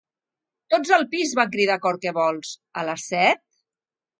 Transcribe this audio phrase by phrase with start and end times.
[0.73, 1.33] Tots al pis!
[1.39, 3.45] —van cridar a cor què vols— A les set?